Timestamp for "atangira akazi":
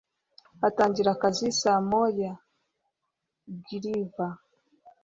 0.67-1.45